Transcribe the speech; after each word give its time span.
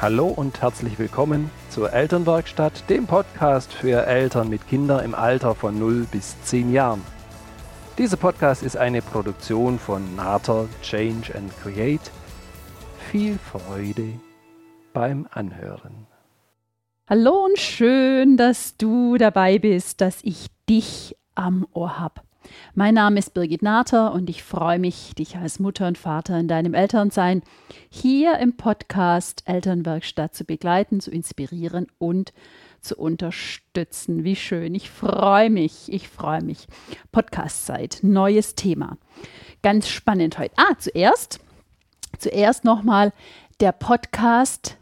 Hallo 0.00 0.28
und 0.28 0.62
herzlich 0.62 0.96
willkommen 1.00 1.50
zur 1.70 1.92
Elternwerkstatt, 1.92 2.88
dem 2.88 3.08
Podcast 3.08 3.72
für 3.72 4.06
Eltern 4.06 4.48
mit 4.48 4.68
Kindern 4.68 5.04
im 5.04 5.12
Alter 5.12 5.56
von 5.56 5.76
0 5.76 6.06
bis 6.12 6.40
10 6.44 6.72
Jahren. 6.72 7.02
Dieser 7.98 8.16
Podcast 8.16 8.62
ist 8.62 8.76
eine 8.76 9.02
Produktion 9.02 9.76
von 9.80 10.14
Nater 10.14 10.68
Change 10.82 11.34
and 11.34 11.52
Create. 11.60 12.12
Viel 13.10 13.38
Freude 13.38 14.20
beim 14.92 15.26
Anhören. 15.32 16.06
Hallo 17.08 17.46
und 17.46 17.58
schön, 17.58 18.36
dass 18.36 18.76
du 18.76 19.16
dabei 19.16 19.58
bist, 19.58 20.00
dass 20.00 20.20
ich 20.22 20.46
dich 20.68 21.16
am 21.34 21.66
Ohr 21.72 21.98
habe. 21.98 22.20
Mein 22.74 22.94
Name 22.94 23.18
ist 23.18 23.34
Birgit 23.34 23.62
Nater 23.62 24.12
und 24.12 24.30
ich 24.30 24.42
freue 24.42 24.78
mich, 24.78 25.14
dich 25.14 25.36
als 25.36 25.58
Mutter 25.58 25.86
und 25.86 25.98
Vater 25.98 26.38
in 26.38 26.48
deinem 26.48 26.74
Elternsein 26.74 27.42
hier 27.90 28.38
im 28.38 28.56
Podcast 28.56 29.42
Elternwerkstatt 29.46 30.34
zu 30.34 30.44
begleiten, 30.44 31.00
zu 31.00 31.10
inspirieren 31.10 31.86
und 31.98 32.32
zu 32.80 32.96
unterstützen. 32.96 34.24
Wie 34.24 34.36
schön. 34.36 34.74
Ich 34.74 34.90
freue 34.90 35.50
mich. 35.50 35.92
Ich 35.92 36.08
freue 36.08 36.42
mich. 36.42 36.66
Podcast-Zeit. 37.12 37.98
Neues 38.02 38.54
Thema. 38.54 38.96
Ganz 39.62 39.88
spannend 39.88 40.38
heute. 40.38 40.54
Ah, 40.56 40.76
zuerst, 40.78 41.40
zuerst 42.18 42.64
nochmal 42.64 43.12
der 43.60 43.72
Podcast 43.72 44.76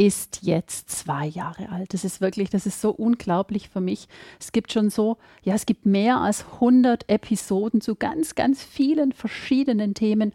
ist 0.00 0.38
jetzt 0.40 0.88
zwei 0.88 1.26
Jahre 1.26 1.68
alt. 1.68 1.92
Das 1.92 2.06
ist 2.06 2.22
wirklich, 2.22 2.48
das 2.48 2.64
ist 2.64 2.80
so 2.80 2.90
unglaublich 2.90 3.68
für 3.68 3.82
mich. 3.82 4.08
Es 4.40 4.50
gibt 4.50 4.72
schon 4.72 4.88
so, 4.88 5.18
ja, 5.42 5.52
es 5.54 5.66
gibt 5.66 5.84
mehr 5.84 6.22
als 6.22 6.46
100 6.54 7.10
Episoden 7.10 7.82
zu 7.82 7.96
ganz, 7.96 8.34
ganz 8.34 8.64
vielen 8.64 9.12
verschiedenen 9.12 9.92
Themen. 9.92 10.32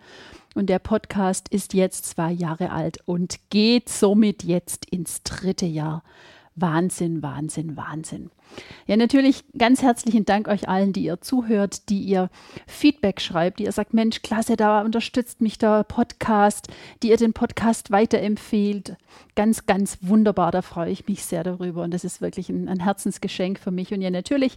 Und 0.54 0.68
der 0.68 0.78
Podcast 0.78 1.50
ist 1.50 1.74
jetzt 1.74 2.06
zwei 2.06 2.32
Jahre 2.32 2.70
alt 2.70 3.00
und 3.06 3.40
geht 3.50 3.90
somit 3.90 4.44
jetzt 4.44 4.86
ins 4.86 5.24
dritte 5.24 5.66
Jahr. 5.66 6.04
Wahnsinn, 6.56 7.22
Wahnsinn, 7.22 7.76
Wahnsinn. 7.76 8.32
Ja, 8.88 8.96
natürlich 8.96 9.44
ganz 9.58 9.82
herzlichen 9.82 10.24
Dank 10.24 10.48
euch 10.48 10.70
allen, 10.70 10.94
die 10.94 11.04
ihr 11.04 11.20
zuhört, 11.20 11.90
die 11.90 12.02
ihr 12.02 12.30
Feedback 12.66 13.20
schreibt, 13.20 13.60
die 13.60 13.66
ihr 13.66 13.72
sagt, 13.74 13.94
Mensch, 13.94 14.22
klasse, 14.22 14.56
da 14.56 14.82
unterstützt 14.82 15.42
mich 15.42 15.58
der 15.58 15.84
Podcast, 15.84 16.70
die 17.04 17.10
ihr 17.10 17.18
den 17.18 17.34
Podcast 17.34 17.92
weiterempfehlt. 17.92 18.96
Ganz, 19.36 19.66
ganz 19.66 19.98
wunderbar, 20.02 20.52
da 20.52 20.62
freue 20.62 20.92
ich 20.92 21.08
mich 21.08 21.26
sehr 21.26 21.44
darüber 21.44 21.84
und 21.84 21.94
das 21.94 22.06
ist 22.06 22.22
wirklich 22.22 22.50
ein, 22.50 22.70
ein 22.70 22.80
Herzensgeschenk 22.80 23.60
für 23.60 23.72
mich. 23.72 23.92
Und 23.92 24.02
ja, 24.02 24.10
natürlich 24.10 24.56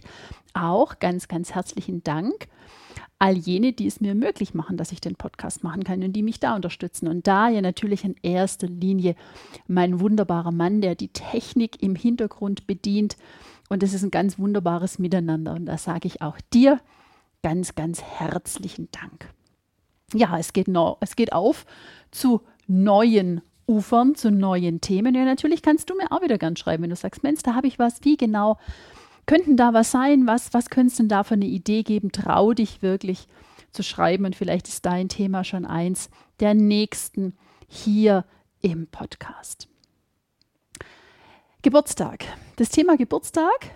auch 0.53 0.99
ganz, 0.99 1.27
ganz 1.27 1.53
herzlichen 1.53 2.03
Dank 2.03 2.47
all 3.19 3.37
jene, 3.37 3.73
die 3.73 3.87
es 3.87 3.99
mir 3.99 4.15
möglich 4.15 4.53
machen, 4.53 4.77
dass 4.77 4.91
ich 4.91 5.01
den 5.01 5.15
Podcast 5.15 5.63
machen 5.63 5.83
kann 5.83 6.03
und 6.03 6.13
die 6.13 6.23
mich 6.23 6.39
da 6.39 6.55
unterstützen. 6.55 7.07
Und 7.07 7.27
da 7.27 7.49
ja 7.49 7.61
natürlich 7.61 8.05
in 8.05 8.15
erster 8.21 8.67
Linie 8.67 9.15
mein 9.67 9.99
wunderbarer 9.99 10.51
Mann, 10.51 10.81
der 10.81 10.95
die 10.95 11.09
Technik 11.09 11.83
im 11.83 11.95
Hintergrund 11.95 12.65
bedient. 12.65 13.17
Und 13.67 13.83
es 13.83 13.93
ist 13.93 14.03
ein 14.03 14.11
ganz 14.11 14.39
wunderbares 14.39 14.99
Miteinander. 14.99 15.53
Und 15.53 15.65
da 15.65 15.77
sage 15.77 16.07
ich 16.07 16.21
auch 16.21 16.37
dir 16.53 16.79
ganz, 17.43 17.75
ganz 17.75 18.01
herzlichen 18.01 18.89
Dank. 18.91 19.29
Ja, 20.13 20.37
es 20.39 20.53
geht, 20.53 20.67
no, 20.67 20.97
es 21.01 21.15
geht 21.15 21.33
auf 21.33 21.65
zu 22.11 22.41
neuen 22.67 23.41
Ufern, 23.67 24.15
zu 24.15 24.31
neuen 24.31 24.81
Themen. 24.81 25.13
Ja, 25.13 25.25
natürlich 25.25 25.61
kannst 25.61 25.89
du 25.89 25.95
mir 25.95 26.11
auch 26.11 26.23
wieder 26.23 26.37
gern 26.37 26.55
schreiben, 26.55 26.83
wenn 26.83 26.89
du 26.89 26.95
sagst, 26.95 27.21
Mensch, 27.21 27.43
da 27.43 27.53
habe 27.53 27.67
ich 27.67 27.77
was, 27.77 28.03
wie 28.03 28.17
genau 28.17 28.57
könnten 29.29 29.57
da 29.57 29.75
was 29.75 29.91
sein? 29.91 30.25
Was, 30.25 30.55
was 30.55 30.71
könnte 30.71 30.87
es 30.87 30.97
denn 30.97 31.07
da 31.07 31.23
für 31.23 31.35
eine 31.35 31.45
Idee 31.45 31.83
geben? 31.83 32.11
Trau 32.11 32.53
dich 32.53 32.81
wirklich 32.81 33.27
zu 33.71 33.83
schreiben 33.83 34.25
und 34.25 34.35
vielleicht 34.35 34.67
ist 34.67 34.87
dein 34.87 35.07
Thema 35.07 35.43
schon 35.43 35.65
eins 35.65 36.09
der 36.39 36.55
nächsten 36.55 37.37
hier 37.67 38.25
im 38.61 38.87
Podcast. 38.87 39.67
Geburtstag. 41.61 42.25
Das 42.55 42.69
Thema 42.69 42.97
Geburtstag, 42.97 43.69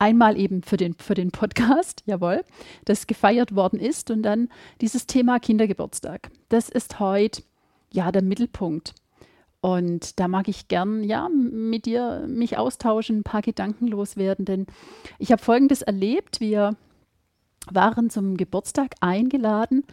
einmal 0.00 0.36
eben 0.36 0.64
für 0.64 0.78
den, 0.78 0.94
für 0.94 1.14
den 1.14 1.30
Podcast, 1.30 2.02
jawohl, 2.06 2.42
das 2.86 3.06
gefeiert 3.06 3.54
worden 3.54 3.78
ist 3.78 4.10
und 4.10 4.24
dann 4.24 4.48
dieses 4.80 5.06
Thema 5.06 5.38
Kindergeburtstag. 5.38 6.32
Das 6.48 6.68
ist 6.68 6.98
heute 6.98 7.44
ja 7.92 8.10
der 8.10 8.24
Mittelpunkt 8.24 8.94
und 9.64 10.20
da 10.20 10.28
mag 10.28 10.46
ich 10.48 10.68
gern 10.68 11.02
ja 11.02 11.30
mit 11.30 11.86
dir 11.86 12.26
mich 12.28 12.58
austauschen, 12.58 13.20
ein 13.20 13.22
paar 13.22 13.40
Gedanken 13.40 13.88
loswerden, 13.88 14.44
denn 14.44 14.66
ich 15.18 15.32
habe 15.32 15.42
Folgendes 15.42 15.80
erlebt: 15.80 16.38
Wir 16.38 16.76
waren 17.70 18.10
zum 18.10 18.36
Geburtstag 18.36 18.94
eingeladen 19.00 19.84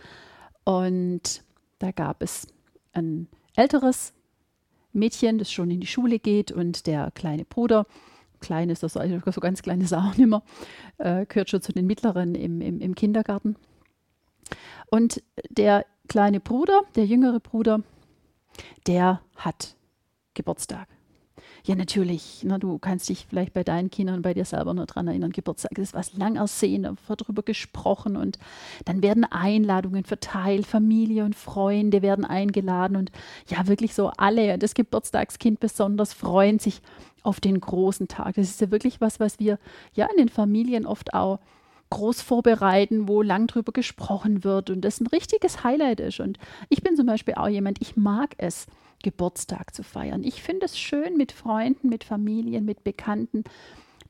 und 0.65 1.43
da 1.79 1.91
gab 1.91 2.21
es 2.21 2.47
ein 2.91 3.29
älteres 3.55 4.11
Mädchen, 4.91 5.37
das 5.37 5.49
schon 5.49 5.71
in 5.71 5.79
die 5.79 5.87
Schule 5.87 6.19
geht 6.19 6.51
und 6.51 6.85
der 6.85 7.09
kleine 7.11 7.45
Bruder, 7.45 7.85
klein 8.41 8.69
ist 8.69 8.83
das, 8.83 8.97
also 8.97 9.19
so 9.25 9.39
ganz 9.39 9.61
klein 9.61 9.79
ist 9.79 9.93
er 9.93 9.99
auch 9.99 10.17
nicht 10.17 10.27
mehr, 10.27 10.43
äh, 10.97 11.25
gehört 11.25 11.49
schon 11.49 11.61
zu 11.61 11.71
den 11.71 11.87
mittleren 11.87 12.35
im, 12.35 12.59
im, 12.59 12.81
im 12.81 12.93
Kindergarten. 12.93 13.55
Und 14.87 15.23
der 15.49 15.85
kleine 16.09 16.41
Bruder, 16.41 16.81
der 16.95 17.05
jüngere 17.05 17.39
Bruder, 17.39 17.83
der 18.87 19.21
hat 19.35 19.75
Geburtstag. 20.33 20.87
Ja, 21.63 21.75
natürlich. 21.75 22.41
Na, 22.43 22.57
du 22.57 22.79
kannst 22.79 23.07
dich 23.09 23.27
vielleicht 23.29 23.53
bei 23.53 23.63
deinen 23.63 23.91
Kindern, 23.91 24.23
bei 24.23 24.33
dir 24.33 24.45
selber 24.45 24.73
noch 24.73 24.87
dran 24.87 25.07
erinnern. 25.07 25.31
Geburtstag 25.31 25.77
ist 25.77 25.93
was 25.93 26.13
lang 26.13 26.35
ersehen, 26.35 26.83
da 26.83 26.95
wird 27.07 27.21
darüber 27.21 27.43
gesprochen 27.43 28.17
und 28.17 28.39
dann 28.85 29.03
werden 29.03 29.25
Einladungen 29.25 30.03
verteilt. 30.03 30.65
Familie 30.65 31.23
und 31.23 31.35
Freunde 31.35 32.01
werden 32.01 32.25
eingeladen 32.25 32.97
und 32.97 33.11
ja, 33.47 33.67
wirklich 33.67 33.93
so 33.93 34.09
alle, 34.17 34.57
das 34.57 34.73
Geburtstagskind 34.73 35.59
besonders, 35.59 36.13
freuen 36.13 36.57
sich 36.57 36.81
auf 37.21 37.39
den 37.39 37.59
großen 37.59 38.07
Tag. 38.07 38.35
Das 38.35 38.49
ist 38.49 38.61
ja 38.61 38.71
wirklich 38.71 38.99
was, 38.99 39.19
was 39.19 39.39
wir 39.39 39.59
ja 39.93 40.07
in 40.07 40.17
den 40.17 40.29
Familien 40.29 40.87
oft 40.87 41.13
auch 41.13 41.39
groß 41.91 42.21
vorbereiten, 42.21 43.07
wo 43.07 43.21
lang 43.21 43.45
drüber 43.45 43.71
gesprochen 43.71 44.43
wird 44.43 44.71
und 44.71 44.81
das 44.81 44.99
ein 44.99 45.07
richtiges 45.07 45.63
Highlight 45.63 45.99
ist. 45.99 46.19
Und 46.19 46.39
ich 46.69 46.81
bin 46.81 46.95
zum 46.95 47.05
Beispiel 47.05 47.35
auch 47.35 47.47
jemand, 47.47 47.79
ich 47.81 47.95
mag 47.95 48.33
es, 48.39 48.65
Geburtstag 49.03 49.73
zu 49.73 49.83
feiern. 49.83 50.23
Ich 50.23 50.41
finde 50.41 50.65
es 50.65 50.79
schön, 50.79 51.17
mit 51.17 51.31
Freunden, 51.31 51.89
mit 51.89 52.03
Familien, 52.03 52.65
mit 52.65 52.83
Bekannten 52.83 53.43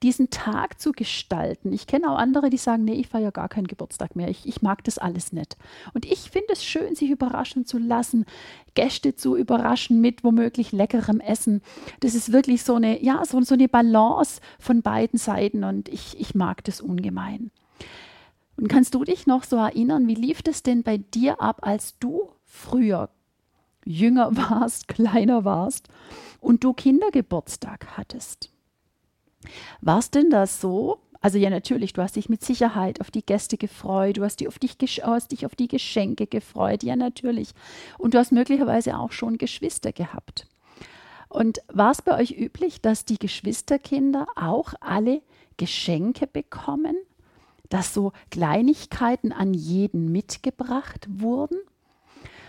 diesen 0.03 0.31
Tag 0.31 0.79
zu 0.79 0.93
gestalten. 0.93 1.71
Ich 1.73 1.85
kenne 1.85 2.11
auch 2.11 2.17
andere, 2.17 2.49
die 2.49 2.57
sagen, 2.57 2.83
nee, 2.85 2.95
ich 2.95 3.07
feiere 3.07 3.31
gar 3.31 3.49
keinen 3.49 3.67
Geburtstag 3.67 4.15
mehr. 4.15 4.29
Ich, 4.29 4.47
ich 4.47 4.61
mag 4.61 4.83
das 4.83 4.97
alles 4.97 5.31
nicht. 5.31 5.57
Und 5.93 6.05
ich 6.05 6.31
finde 6.31 6.53
es 6.53 6.63
schön, 6.63 6.95
sich 6.95 7.11
überraschen 7.11 7.65
zu 7.65 7.77
lassen, 7.77 8.25
Gäste 8.73 9.15
zu 9.15 9.35
überraschen 9.35 10.01
mit 10.01 10.23
womöglich 10.23 10.71
leckerem 10.71 11.19
Essen. 11.19 11.61
Das 11.99 12.15
ist 12.15 12.31
wirklich 12.31 12.63
so 12.63 12.75
eine, 12.75 13.03
ja, 13.03 13.23
so, 13.25 13.39
so 13.41 13.53
eine 13.53 13.67
Balance 13.67 14.41
von 14.59 14.81
beiden 14.81 15.19
Seiten 15.19 15.63
und 15.63 15.87
ich, 15.87 16.19
ich 16.19 16.33
mag 16.33 16.63
das 16.63 16.81
ungemein. 16.81 17.51
Und 18.61 18.67
kannst 18.67 18.93
du 18.93 19.03
dich 19.03 19.25
noch 19.25 19.43
so 19.43 19.55
erinnern, 19.55 20.07
wie 20.07 20.13
lief 20.13 20.41
es 20.47 20.61
denn 20.61 20.83
bei 20.83 20.97
dir 20.97 21.41
ab, 21.41 21.61
als 21.63 21.97
du 21.97 22.29
früher 22.45 23.09
jünger 23.83 24.37
warst, 24.37 24.87
kleiner 24.87 25.43
warst 25.43 25.87
und 26.39 26.63
du 26.63 26.73
Kindergeburtstag 26.73 27.97
hattest? 27.97 28.51
War 29.81 29.97
es 29.97 30.11
denn 30.11 30.29
das 30.29 30.61
so? 30.61 30.99
Also 31.21 31.39
ja, 31.39 31.49
natürlich, 31.49 31.93
du 31.93 32.03
hast 32.03 32.15
dich 32.15 32.29
mit 32.29 32.43
Sicherheit 32.43 33.01
auf 33.01 33.09
die 33.09 33.25
Gäste 33.25 33.57
gefreut, 33.57 34.17
du 34.17 34.23
hast 34.23 34.39
dich 34.39 34.47
auf, 34.47 34.59
dich, 34.59 34.77
hast 35.03 35.31
dich 35.31 35.47
auf 35.47 35.55
die 35.55 35.67
Geschenke 35.67 36.27
gefreut, 36.27 36.83
ja 36.83 36.95
natürlich. 36.95 37.53
Und 37.97 38.13
du 38.13 38.19
hast 38.19 38.31
möglicherweise 38.31 38.99
auch 38.99 39.11
schon 39.11 39.39
Geschwister 39.39 39.91
gehabt. 39.91 40.47
Und 41.29 41.61
war 41.67 41.91
es 41.91 42.03
bei 42.03 42.15
euch 42.15 42.37
üblich, 42.37 42.81
dass 42.81 43.05
die 43.05 43.17
Geschwisterkinder 43.17 44.27
auch 44.35 44.75
alle 44.81 45.23
Geschenke 45.57 46.27
bekommen? 46.27 46.95
Dass 47.71 47.93
so 47.93 48.11
Kleinigkeiten 48.29 49.31
an 49.31 49.55
jeden 49.55 50.11
mitgebracht 50.11 51.07
wurden? 51.09 51.57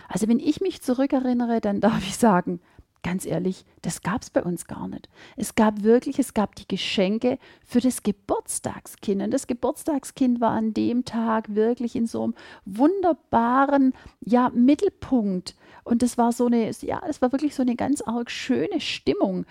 Also 0.07 0.27
wenn 0.27 0.39
ich 0.39 0.61
mich 0.61 0.83
zurückerinnere, 0.83 1.59
dann 1.59 1.81
darf 1.81 2.05
ich 2.05 2.17
sagen, 2.17 2.59
ganz 3.03 3.25
ehrlich, 3.25 3.65
das 3.81 4.01
gab 4.01 4.21
es 4.21 4.29
bei 4.29 4.41
uns 4.41 4.65
gar 4.65 4.87
nicht. 4.87 5.09
Es 5.35 5.55
gab 5.55 5.83
wirklich, 5.83 6.19
es 6.19 6.33
gab 6.33 6.55
die 6.55 6.67
Geschenke 6.67 7.37
für 7.65 7.81
das 7.81 8.01
Geburtstagskind. 8.01 9.21
Und 9.21 9.31
das 9.31 9.47
Geburtstagskind 9.47 10.39
war 10.39 10.51
an 10.51 10.73
dem 10.73 11.03
Tag 11.05 11.53
wirklich 11.53 11.95
in 11.95 12.07
so 12.07 12.23
einem 12.23 12.35
wunderbaren 12.65 13.93
ja, 14.21 14.49
Mittelpunkt. 14.53 15.55
Und 15.83 16.01
das 16.01 16.17
war 16.17 16.31
so 16.31 16.45
eine, 16.45 16.71
ja, 16.81 17.01
es 17.07 17.21
war 17.21 17.31
wirklich 17.33 17.55
so 17.55 17.61
eine 17.61 17.75
ganz 17.75 18.01
arg 18.01 18.31
schöne 18.31 18.79
Stimmung 18.79 19.45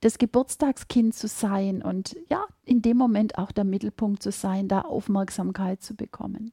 das 0.00 0.18
Geburtstagskind 0.18 1.14
zu 1.14 1.26
sein 1.26 1.82
und 1.82 2.16
ja, 2.30 2.44
in 2.64 2.82
dem 2.82 2.96
Moment 2.96 3.38
auch 3.38 3.50
der 3.50 3.64
Mittelpunkt 3.64 4.22
zu 4.22 4.30
sein, 4.30 4.68
da 4.68 4.82
Aufmerksamkeit 4.82 5.82
zu 5.82 5.94
bekommen. 5.94 6.52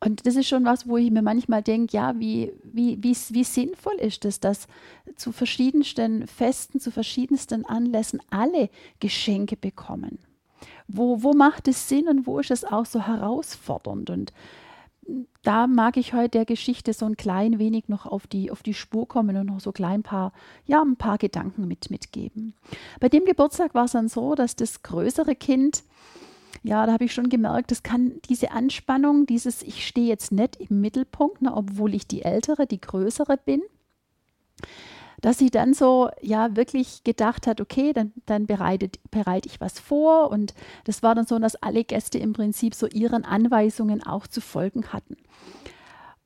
Und 0.00 0.26
das 0.26 0.36
ist 0.36 0.48
schon 0.48 0.64
was, 0.64 0.86
wo 0.86 0.98
ich 0.98 1.10
mir 1.10 1.22
manchmal 1.22 1.62
denke, 1.62 1.96
ja, 1.96 2.18
wie, 2.18 2.52
wie, 2.62 3.02
wie, 3.02 3.16
wie 3.30 3.44
sinnvoll 3.44 3.94
ist 3.94 4.24
es, 4.24 4.40
dass 4.40 4.66
zu 5.16 5.32
verschiedensten 5.32 6.26
Festen, 6.26 6.80
zu 6.80 6.90
verschiedensten 6.90 7.64
Anlässen 7.64 8.20
alle 8.30 8.68
Geschenke 9.00 9.56
bekommen. 9.56 10.18
Wo, 10.86 11.22
wo 11.22 11.32
macht 11.32 11.66
es 11.68 11.88
Sinn 11.88 12.08
und 12.08 12.26
wo 12.26 12.38
ist 12.38 12.50
es 12.50 12.64
auch 12.64 12.86
so 12.86 13.06
herausfordernd? 13.06 14.10
Und 14.10 14.32
da 15.42 15.66
mag 15.66 15.96
ich 15.96 16.12
heute 16.12 16.30
der 16.30 16.44
Geschichte 16.44 16.92
so 16.92 17.06
ein 17.06 17.16
klein 17.16 17.58
wenig 17.58 17.88
noch 17.88 18.06
auf 18.06 18.26
die, 18.26 18.50
auf 18.50 18.62
die 18.62 18.74
Spur 18.74 19.06
kommen 19.06 19.36
und 19.36 19.46
noch 19.46 19.60
so 19.60 19.72
klein 19.72 20.02
paar, 20.02 20.32
ja, 20.64 20.82
ein 20.82 20.96
paar 20.96 21.18
Gedanken 21.18 21.68
mit, 21.68 21.90
mitgeben. 21.90 22.54
Bei 23.00 23.08
dem 23.08 23.24
Geburtstag 23.24 23.74
war 23.74 23.84
es 23.84 23.92
dann 23.92 24.08
so, 24.08 24.34
dass 24.34 24.56
das 24.56 24.82
größere 24.82 25.36
Kind, 25.36 25.84
ja, 26.62 26.84
da 26.86 26.92
habe 26.92 27.04
ich 27.04 27.14
schon 27.14 27.28
gemerkt, 27.28 27.70
das 27.70 27.82
kann 27.82 28.20
diese 28.28 28.50
Anspannung, 28.50 29.26
dieses 29.26 29.62
Ich 29.62 29.86
stehe 29.86 30.08
jetzt 30.08 30.32
nicht 30.32 30.56
im 30.56 30.80
Mittelpunkt, 30.80 31.42
ne, 31.42 31.54
obwohl 31.54 31.94
ich 31.94 32.06
die 32.06 32.22
ältere, 32.22 32.66
die 32.66 32.80
größere 32.80 33.36
bin, 33.36 33.62
dass 35.20 35.38
sie 35.38 35.50
dann 35.50 35.74
so 35.74 36.10
ja 36.20 36.56
wirklich 36.56 37.04
gedacht 37.04 37.46
hat, 37.46 37.60
okay, 37.60 37.92
dann, 37.92 38.12
dann 38.26 38.46
bereitet, 38.46 38.98
bereite 39.10 39.48
ich 39.48 39.60
was 39.60 39.80
vor. 39.80 40.30
Und 40.30 40.54
das 40.84 41.02
war 41.02 41.14
dann 41.14 41.26
so, 41.26 41.38
dass 41.38 41.56
alle 41.56 41.84
Gäste 41.84 42.18
im 42.18 42.32
Prinzip 42.32 42.74
so 42.74 42.86
ihren 42.86 43.24
Anweisungen 43.24 44.02
auch 44.02 44.26
zu 44.26 44.40
folgen 44.40 44.92
hatten. 44.92 45.16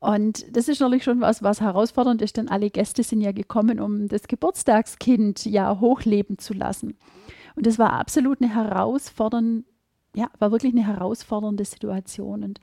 Und 0.00 0.56
das 0.56 0.68
ist 0.68 0.80
natürlich 0.80 1.04
schon 1.04 1.20
was, 1.20 1.42
was 1.42 1.60
herausfordernd 1.60 2.22
ist, 2.22 2.38
denn 2.38 2.48
alle 2.48 2.70
Gäste 2.70 3.02
sind 3.02 3.20
ja 3.20 3.32
gekommen, 3.32 3.80
um 3.80 4.08
das 4.08 4.22
Geburtstagskind 4.28 5.44
ja 5.44 5.78
hochleben 5.78 6.38
zu 6.38 6.54
lassen. 6.54 6.96
Und 7.54 7.66
das 7.66 7.78
war 7.78 7.92
absolut 7.92 8.40
eine 8.40 8.54
herausfordernde, 8.54 9.64
ja, 10.16 10.28
war 10.38 10.52
wirklich 10.52 10.72
eine 10.72 10.86
herausfordernde 10.86 11.66
Situation. 11.66 12.42
Und 12.42 12.60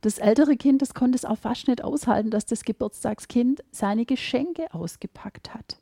das 0.00 0.18
ältere 0.18 0.56
Kind, 0.56 0.82
das 0.82 0.94
konnte 0.94 1.16
es 1.16 1.24
auch 1.24 1.38
fast 1.38 1.68
nicht 1.68 1.82
aushalten, 1.82 2.30
dass 2.30 2.46
das 2.46 2.64
Geburtstagskind 2.64 3.64
seine 3.70 4.04
Geschenke 4.04 4.72
ausgepackt 4.72 5.54
hat. 5.54 5.78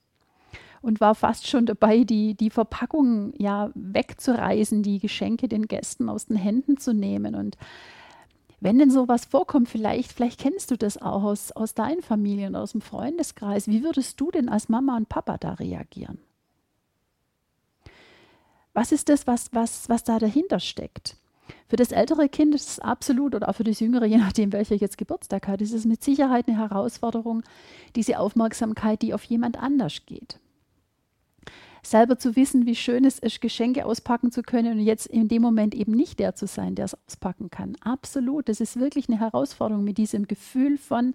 Und 0.83 1.01
war 1.01 1.15
fast 1.15 1.47
schon 1.47 1.67
dabei, 1.67 2.05
die, 2.05 2.35
die 2.35 2.51
Verpackung 2.51 3.33
ja 3.39 3.71
wegzureißen, 3.75 4.83
die 4.83 4.99
Geschenke 4.99 5.49
den 5.49 5.67
Gästen 5.67 6.09
aus 6.09 6.27
den 6.27 6.37
Händen 6.37 6.77
zu 6.77 6.93
nehmen. 6.93 7.35
Und 7.35 7.57
wenn 8.61 8.79
denn 8.79 8.91
sowas 8.91 9.25
vorkommt, 9.25 9.69
vielleicht, 9.69 10.13
vielleicht 10.13 10.41
kennst 10.41 10.71
du 10.71 10.77
das 10.77 11.01
auch 11.01 11.23
aus, 11.23 11.53
aus 11.53 11.75
deinen 11.75 12.03
Familien, 12.03 12.55
aus 12.55 12.73
dem 12.73 12.83
Freundeskreis. 12.83 13.67
Wie 13.67 13.83
würdest 13.83 14.21
du 14.21 14.31
denn 14.31 14.49
als 14.49 14.69
Mama 14.69 14.97
und 14.97 15.09
Papa 15.09 15.39
da 15.39 15.55
reagieren? 15.55 16.19
Was 18.75 18.93
ist 18.93 19.09
das, 19.09 19.27
was, 19.27 19.53
was, 19.53 19.89
was 19.89 20.05
da 20.05 20.19
dahinter 20.19 20.61
steckt? 20.61 21.17
Für 21.69 21.77
das 21.77 21.93
ältere 21.93 22.29
Kind 22.29 22.55
ist 22.55 22.69
es 22.69 22.81
absolut, 22.81 23.35
oder 23.35 23.49
auch 23.49 23.55
für 23.57 23.65
das 23.65 23.81
jüngere, 23.81 24.07
je 24.07 24.19
nachdem, 24.19 24.53
welcher 24.53 24.75
jetzt 24.75 24.99
Geburtstag 24.99 25.49
hat, 25.49 25.61
ist 25.61 25.73
es 25.73 25.85
mit 25.85 26.03
Sicherheit 26.03 26.49
eine 26.49 26.59
Herausforderung, 26.59 27.43
diese 27.97 28.19
Aufmerksamkeit, 28.19 29.03
die 29.03 29.15
auf 29.15 29.25
jemand 29.25 29.61
anders 29.61 30.03
geht. 30.07 30.39
Selber 31.83 32.19
zu 32.19 32.35
wissen, 32.35 32.65
wie 32.65 32.77
schön 32.77 33.05
es 33.05 33.19
ist, 33.19 33.41
Geschenke 33.41 33.85
auspacken 33.85 34.31
zu 34.33 34.43
können 34.43 34.79
und 34.79 34.85
jetzt 34.85 35.07
in 35.07 35.29
dem 35.29 35.43
Moment 35.43 35.75
eben 35.75 35.93
nicht 35.93 36.19
der 36.19 36.35
zu 36.35 36.47
sein, 36.47 36.75
der 36.75 36.87
es 36.87 36.97
auspacken 37.07 37.51
kann. 37.51 37.77
Absolut. 37.81 38.49
Das 38.49 38.61
ist 38.61 38.81
wirklich 38.81 39.09
eine 39.09 39.21
Herausforderung 39.21 39.85
mit 39.85 39.99
diesem 39.99 40.27
Gefühl 40.27 40.79
von, 40.79 41.15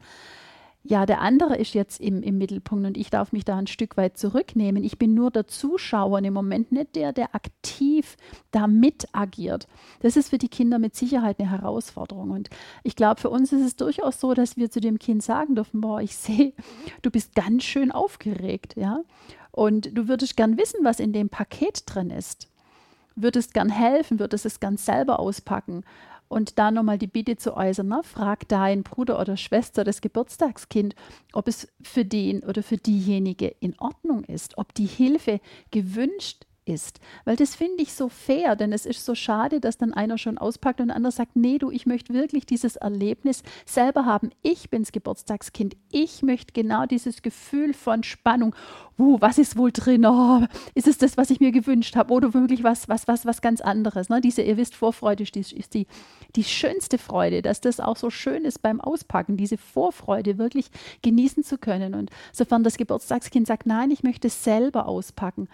ja, 0.83 1.05
der 1.05 1.19
andere 1.21 1.57
ist 1.57 1.73
jetzt 1.73 1.99
im, 1.99 2.23
im 2.23 2.37
Mittelpunkt 2.37 2.87
und 2.87 2.97
ich 2.97 3.09
darf 3.09 3.33
mich 3.33 3.43
da 3.43 3.57
ein 3.57 3.67
Stück 3.67 3.97
weit 3.97 4.17
zurücknehmen. 4.17 4.83
Ich 4.83 4.97
bin 4.97 5.13
nur 5.13 5.29
der 5.29 5.45
Zuschauer 5.45 6.19
im 6.19 6.33
Moment, 6.33 6.71
nicht 6.71 6.95
der, 6.95 7.11
der 7.11 7.35
aktiv 7.35 8.15
da 8.51 8.65
mit 8.65 9.07
agiert. 9.11 9.67
Das 9.99 10.15
ist 10.15 10.29
für 10.29 10.37
die 10.37 10.47
Kinder 10.47 10.79
mit 10.79 10.95
Sicherheit 10.95 11.39
eine 11.39 11.51
Herausforderung. 11.51 12.31
Und 12.31 12.49
ich 12.83 12.95
glaube, 12.95 13.19
für 13.19 13.29
uns 13.29 13.51
ist 13.51 13.65
es 13.65 13.75
durchaus 13.75 14.19
so, 14.19 14.33
dass 14.33 14.55
wir 14.55 14.71
zu 14.71 14.79
dem 14.79 14.99
Kind 14.99 15.21
sagen 15.21 15.55
dürfen, 15.55 15.81
boah, 15.81 16.01
ich 16.01 16.15
sehe, 16.15 16.53
du 17.01 17.11
bist 17.11 17.35
ganz 17.35 17.63
schön 17.63 17.91
aufgeregt, 17.91 18.75
ja. 18.77 19.01
Und 19.51 19.97
du 19.97 20.07
würdest 20.07 20.37
gern 20.37 20.57
wissen, 20.57 20.79
was 20.83 20.99
in 20.99 21.11
dem 21.11 21.29
Paket 21.29 21.83
drin 21.85 22.09
ist 22.09 22.47
würdest 23.21 23.53
gern 23.53 23.69
helfen, 23.69 24.19
würdest 24.19 24.45
es 24.45 24.59
gern 24.59 24.77
selber 24.77 25.19
auspacken. 25.19 25.83
Und 26.29 26.59
da 26.59 26.69
nochmal 26.71 26.99
die 26.99 27.07
Bitte 27.07 27.35
zu 27.37 27.57
äußern, 27.57 27.87
ne? 27.87 28.01
frag 28.03 28.47
deinen 28.47 28.83
Bruder 28.83 29.19
oder 29.19 29.35
Schwester, 29.35 29.83
das 29.83 29.99
Geburtstagskind, 29.99 30.95
ob 31.33 31.47
es 31.47 31.67
für 31.81 32.05
den 32.05 32.43
oder 32.43 32.63
für 32.63 32.77
diejenige 32.77 33.47
in 33.59 33.77
Ordnung 33.79 34.23
ist, 34.23 34.57
ob 34.57 34.73
die 34.75 34.85
Hilfe 34.85 35.41
gewünscht 35.71 36.45
ist. 36.69 36.99
Weil 37.25 37.35
das 37.35 37.55
finde 37.55 37.81
ich 37.81 37.93
so 37.93 38.09
fair, 38.09 38.55
denn 38.55 38.71
es 38.71 38.85
ist 38.85 39.03
so 39.03 39.15
schade, 39.15 39.59
dass 39.59 39.77
dann 39.77 39.93
einer 39.93 40.17
schon 40.17 40.37
auspackt 40.37 40.79
und 40.79 40.87
der 40.87 40.95
andere 40.95 41.11
sagt, 41.11 41.35
nee, 41.35 41.57
du, 41.57 41.71
ich 41.71 41.85
möchte 41.85 42.13
wirklich 42.13 42.45
dieses 42.45 42.75
Erlebnis 42.75 43.43
selber 43.65 44.05
haben. 44.05 44.29
Ich 44.41 44.69
bin's 44.69 44.91
Geburtstagskind. 44.91 45.75
Ich 45.91 46.21
möchte 46.21 46.53
genau 46.53 46.85
dieses 46.85 47.21
Gefühl 47.21 47.73
von 47.73 48.03
Spannung. 48.03 48.55
Uh, 48.99 49.17
was 49.21 49.37
ist 49.37 49.57
wohl 49.57 49.71
drin? 49.71 50.05
Oh, 50.05 50.45
ist 50.75 50.87
es 50.87 50.97
das, 50.97 51.15
was 51.15 51.29
ich 51.29 51.39
mir 51.39 51.51
gewünscht 51.51 51.95
habe? 51.95 52.13
Oder 52.13 52.33
wirklich 52.33 52.63
was, 52.63 52.89
was, 52.89 53.07
was, 53.07 53.25
was 53.25 53.41
ganz 53.41 53.61
anderes? 53.61 54.09
Ne? 54.09 54.19
Diese, 54.19 54.41
ihr 54.41 54.57
wisst, 54.57 54.75
Vorfreude 54.75 55.23
ist, 55.23 55.35
die, 55.35 55.39
ist 55.39 55.73
die, 55.73 55.87
die 56.35 56.43
schönste 56.43 56.97
Freude, 56.97 57.41
dass 57.41 57.61
das 57.61 57.79
auch 57.79 57.95
so 57.95 58.09
schön 58.09 58.43
ist 58.43 58.61
beim 58.61 58.81
Auspacken, 58.81 59.37
diese 59.37 59.57
Vorfreude 59.57 60.37
wirklich 60.37 60.69
genießen 61.01 61.43
zu 61.43 61.57
können. 61.57 61.95
Und 61.95 62.11
sofern 62.33 62.63
das 62.63 62.75
Geburtstagskind 62.75 63.47
sagt, 63.47 63.65
nein, 63.65 63.89
ich 63.91 64.03
möchte 64.03 64.27
es 64.27 64.43
selber 64.43 64.85
auspacken, 64.85 65.47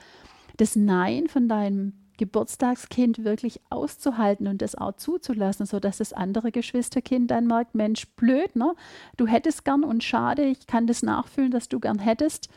das 0.58 0.76
Nein 0.76 1.28
von 1.28 1.48
deinem 1.48 1.94
Geburtstagskind 2.18 3.24
wirklich 3.24 3.60
auszuhalten 3.70 4.48
und 4.48 4.62
das 4.62 4.76
auch 4.76 4.94
zuzulassen, 4.94 5.66
sodass 5.66 5.98
das 5.98 6.14
andere 6.14 6.52
Geschwisterkind 6.52 7.30
dann 7.32 7.48
merkt, 7.48 7.76
Mensch, 7.76 8.08
blöd, 8.16 8.56
ne? 8.56 8.74
Du 9.18 9.28
hättest 9.28 9.66
gern 9.66 9.84
und 9.84 10.04
schade, 10.04 10.44
ich 10.46 10.68
kann 10.68 10.88
das 10.88 11.04
nachfühlen, 11.04 11.52
dass 11.52 11.70
du 11.70 11.80
gern 11.80 12.00
hättest. 12.00 12.50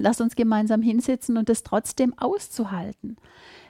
Lass 0.00 0.20
uns 0.20 0.36
gemeinsam 0.36 0.80
hinsetzen 0.80 1.36
und 1.36 1.48
das 1.48 1.64
trotzdem 1.64 2.16
auszuhalten. 2.16 3.16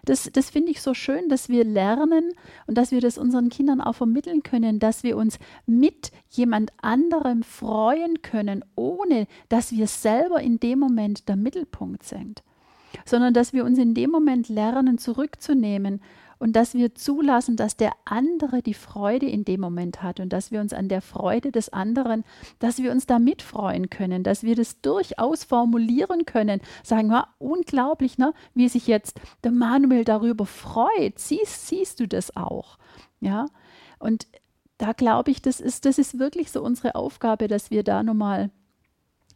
Das, 0.05 0.29
das 0.31 0.51
finde 0.51 0.71
ich 0.71 0.83
so 0.83 0.93
schön, 0.93 1.31
dass 1.31 1.49
wir 1.49 1.65
lernen 1.65 2.33
und 2.67 2.77
dass 2.77 2.91
wir 2.91 3.01
das 3.01 3.17
unseren 3.17 3.49
Kindern 3.49 3.81
auch 3.81 3.95
vermitteln 3.95 4.43
können, 4.43 4.79
dass 4.79 5.03
wir 5.03 5.17
uns 5.17 5.39
mit 5.65 6.13
jemand 6.29 6.71
anderem 6.83 7.43
freuen 7.43 8.21
können, 8.21 8.63
ohne 8.77 9.27
dass 9.49 9.73
wir 9.73 9.87
selber 9.87 10.43
in 10.43 10.61
dem 10.61 10.79
Moment 10.79 11.31
der 11.31 11.37
Mittelpunkt 11.37 12.03
sind 12.03 12.43
sondern 13.09 13.35
dass 13.35 13.53
wir 13.53 13.65
uns 13.65 13.79
in 13.79 13.95
dem 13.95 14.11
Moment 14.11 14.49
lernen, 14.49 14.99
zurückzunehmen 14.99 16.01
und 16.39 16.55
dass 16.55 16.75
wir 16.75 16.95
zulassen, 16.95 17.57
dass 17.57 17.77
der 17.77 17.93
andere 18.05 18.63
die 18.63 18.75
Freude 18.75 19.27
in 19.27 19.45
dem 19.45 19.61
Moment 19.61 20.03
hat 20.03 20.21
und 20.21 20.33
dass 20.33 20.53
wir 20.53 20.61
uns 20.61 20.73
an 20.73 20.89
der 20.89 21.03
Freude 21.03 21.51
des 21.51 21.73
anderen, 21.73 22.25
dass 22.59 22.79
wir 22.79 22.93
uns 22.93 23.07
da 23.07 23.19
mitfreuen 23.19 23.91
können, 23.91 24.23
dass 24.23 24.43
wir 24.43 24.55
das 24.55 24.81
durchaus 24.81 25.45
formulieren 25.45 26.27
können, 26.27 26.61
sagen, 26.85 27.11
ja, 27.11 27.29
unglaublich, 27.39 28.19
ne, 28.19 28.33
wie 28.55 28.69
sich 28.69 28.87
jetzt 28.87 29.21
der 29.43 29.51
Manuel 29.51 30.05
darüber 30.05 30.47
freut. 30.47 31.19
Siehst, 31.19 31.67
siehst 31.67 32.01
du 32.01 32.07
das 32.07 32.37
auch? 32.37 32.79
Ja, 33.21 33.47
und 33.99 34.29
da 34.79 34.93
glaube 34.93 35.33
ich, 35.33 35.43
das 35.43 35.61
ist, 35.61 35.85
das 35.85 35.99
ist 35.99 36.21
wirklich 36.21 36.53
so 36.53 36.63
unsere 36.63 36.95
Aufgabe, 36.95 37.49
dass 37.49 37.73
wir 37.73 37.83
da 37.83 38.05
nochmal 38.05 38.51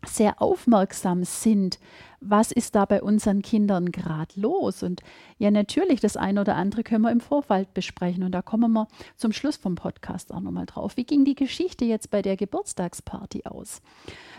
sehr 0.06 0.40
aufmerksam 0.40 1.24
sind, 1.24 1.78
was 2.24 2.52
ist 2.52 2.74
da 2.74 2.84
bei 2.84 3.02
unseren 3.02 3.42
Kindern 3.42 3.92
gerade 3.92 4.40
los? 4.40 4.82
Und 4.82 5.02
ja, 5.38 5.50
natürlich, 5.50 6.00
das 6.00 6.16
eine 6.16 6.40
oder 6.40 6.56
andere 6.56 6.82
können 6.82 7.02
wir 7.02 7.10
im 7.10 7.20
Vorfeld 7.20 7.74
besprechen. 7.74 8.22
Und 8.22 8.32
da 8.32 8.42
kommen 8.42 8.72
wir 8.72 8.88
zum 9.16 9.32
Schluss 9.32 9.56
vom 9.56 9.74
Podcast 9.74 10.32
auch 10.32 10.40
nochmal 10.40 10.66
drauf. 10.66 10.96
Wie 10.96 11.04
ging 11.04 11.24
die 11.24 11.34
Geschichte 11.34 11.84
jetzt 11.84 12.10
bei 12.10 12.22
der 12.22 12.36
Geburtstagsparty 12.36 13.44
aus? 13.44 13.82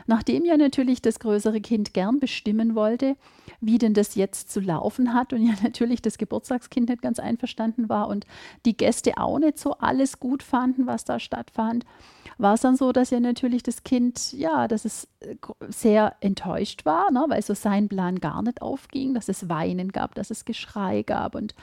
Nachdem 0.06 0.46
ja 0.46 0.58
natürlich 0.58 1.02
das 1.02 1.20
größere 1.20 1.62
Kind 1.62 1.94
gern 1.94 2.20
bestimmen 2.20 2.76
wollte, 2.76 3.16
wie 3.62 3.78
denn 3.78 3.94
das 3.94 4.16
jetzt 4.16 4.52
zu 4.52 4.60
laufen 4.60 5.14
hat 5.14 5.34
und 5.34 5.46
ja 5.46 5.54
natürlich 5.64 6.02
das 6.02 6.18
Geburtstagskind 6.18 6.90
nicht 6.90 7.02
ganz 7.02 7.20
einverstanden 7.20 7.90
war 7.90 8.08
und 8.08 8.26
die 8.66 8.76
Gäste 8.76 9.18
auch 9.18 9.40
nicht 9.40 9.58
so 9.58 9.74
alles 9.74 10.20
gut 10.20 10.44
fanden, 10.44 10.88
was 10.88 11.06
da 11.06 11.20
stattfand, 11.20 11.86
war 12.38 12.56
es 12.56 12.62
dann 12.62 12.76
so, 12.76 12.92
dass 12.92 13.10
ja 13.10 13.20
natürlich 13.20 13.64
das 13.64 13.84
Kind, 13.84 14.34
ja, 14.34 14.68
dass 14.68 14.86
es 14.86 15.08
äh, 15.20 15.36
sehr 15.70 16.16
enttäuscht 16.22 16.86
war, 16.86 17.12
ne, 17.12 17.26
weil 17.28 17.42
so 17.42 17.54
sein 17.74 17.90
Plan 17.90 18.20
gar 18.20 18.42
nicht 18.44 18.62
aufging, 18.62 19.14
dass 19.14 19.30
es 19.30 19.50
Weinen 19.50 19.92
gab, 19.92 20.16
dass 20.16 20.30
es 20.32 20.46
Geschrei 20.46 21.04
gab 21.04 21.36
und 21.36 21.56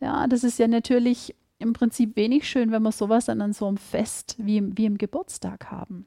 ja, 0.00 0.26
das 0.26 0.44
ist 0.44 0.58
ja 0.58 0.68
natürlich 0.68 1.34
im 1.58 1.72
Prinzip 1.72 2.16
wenig 2.16 2.48
schön, 2.48 2.72
wenn 2.72 2.82
wir 2.82 2.92
sowas 2.92 3.26
dann 3.26 3.40
an 3.40 3.52
so 3.52 3.66
einem 3.66 3.76
Fest 3.76 4.36
wie, 4.38 4.62
wie 4.76 4.86
im 4.86 4.98
Geburtstag 4.98 5.70
haben. 5.70 6.06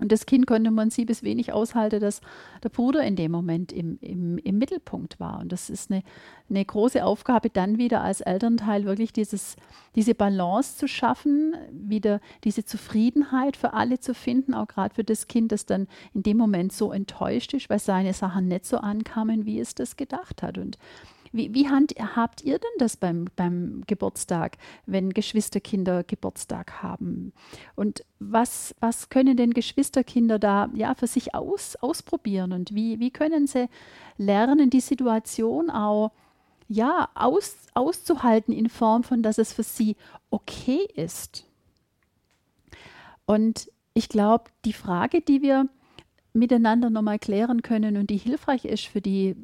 Und 0.00 0.12
das 0.12 0.26
Kind 0.26 0.46
konnte 0.46 0.70
man 0.70 0.90
sie 0.90 1.04
bis 1.04 1.22
wenig 1.22 1.52
aushalten, 1.52 2.00
dass 2.00 2.20
der 2.62 2.68
Bruder 2.68 3.02
in 3.02 3.16
dem 3.16 3.32
Moment 3.32 3.72
im, 3.72 3.98
im, 4.00 4.38
im 4.38 4.58
Mittelpunkt 4.58 5.18
war. 5.20 5.40
Und 5.40 5.52
das 5.52 5.70
ist 5.70 5.90
eine, 5.90 6.02
eine 6.48 6.64
große 6.64 7.04
Aufgabe, 7.04 7.50
dann 7.50 7.78
wieder 7.78 8.02
als 8.02 8.20
Elternteil 8.20 8.84
wirklich 8.84 9.12
dieses, 9.12 9.56
diese 9.94 10.14
Balance 10.14 10.76
zu 10.76 10.88
schaffen, 10.88 11.54
wieder 11.72 12.20
diese 12.44 12.64
Zufriedenheit 12.64 13.56
für 13.56 13.72
alle 13.72 13.98
zu 13.98 14.14
finden, 14.14 14.54
auch 14.54 14.68
gerade 14.68 14.94
für 14.94 15.04
das 15.04 15.26
Kind, 15.26 15.52
das 15.52 15.66
dann 15.66 15.88
in 16.14 16.22
dem 16.22 16.36
Moment 16.36 16.72
so 16.72 16.92
enttäuscht 16.92 17.54
ist, 17.54 17.70
weil 17.70 17.78
seine 17.78 18.12
Sachen 18.12 18.48
nicht 18.48 18.66
so 18.66 18.78
ankamen, 18.78 19.46
wie 19.46 19.60
es 19.60 19.74
das 19.74 19.96
gedacht 19.96 20.42
hat. 20.42 20.58
Und 20.58 20.78
wie, 21.32 21.52
wie 21.54 21.68
habt 21.68 22.42
ihr 22.42 22.58
denn 22.58 22.70
das 22.78 22.96
beim, 22.96 23.26
beim 23.36 23.82
Geburtstag, 23.86 24.56
wenn 24.86 25.10
Geschwisterkinder 25.10 26.04
Geburtstag 26.04 26.82
haben? 26.82 27.32
Und 27.74 28.04
was, 28.18 28.74
was 28.80 29.08
können 29.08 29.36
denn 29.36 29.52
Geschwisterkinder 29.52 30.38
da 30.38 30.68
ja 30.74 30.94
für 30.94 31.06
sich 31.06 31.34
aus, 31.34 31.76
ausprobieren? 31.76 32.52
Und 32.52 32.74
wie, 32.74 32.98
wie 33.00 33.10
können 33.10 33.46
sie 33.46 33.68
lernen, 34.16 34.70
die 34.70 34.80
Situation 34.80 35.70
auch 35.70 36.12
ja, 36.68 37.08
aus, 37.14 37.56
auszuhalten 37.74 38.52
in 38.52 38.68
Form 38.68 39.04
von, 39.04 39.22
dass 39.22 39.38
es 39.38 39.52
für 39.52 39.62
sie 39.62 39.96
okay 40.30 40.86
ist? 40.94 41.44
Und 43.26 43.70
ich 43.94 44.08
glaube, 44.08 44.44
die 44.64 44.72
Frage, 44.72 45.20
die 45.20 45.42
wir 45.42 45.68
miteinander 46.32 46.88
nochmal 46.90 47.18
klären 47.18 47.62
können 47.62 47.96
und 47.96 48.10
die 48.10 48.16
hilfreich 48.16 48.64
ist 48.64 48.86
für 48.86 49.00
die 49.00 49.36